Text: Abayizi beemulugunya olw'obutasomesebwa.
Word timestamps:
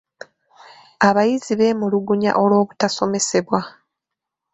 Abayizi 1.07 1.51
beemulugunya 1.59 2.31
olw'obutasomesebwa. 2.41 3.59